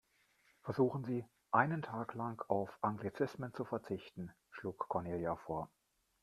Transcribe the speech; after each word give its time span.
Versuchen 0.63 1.03
Sie, 1.03 1.27
einen 1.51 1.83
Tag 1.83 2.15
lang 2.15 2.41
auf 2.47 2.75
Anglizismen 2.83 3.53
zu 3.53 3.65
verzichten, 3.65 4.33
schlug 4.49 4.87
Cornelia 4.89 5.35
vor. 5.35 5.69